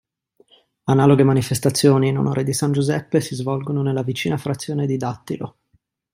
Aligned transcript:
Analoghe 0.85 1.23
manifestazioni 1.23 2.07
in 2.07 2.17
onore 2.17 2.43
di 2.43 2.53
San 2.53 2.71
Giuseppe 2.71 3.21
si 3.21 3.35
svolgono 3.35 3.83
nella 3.83 4.01
vicina 4.01 4.35
frazione 4.35 4.87
di 4.87 4.97
Dattilo. 4.97 5.57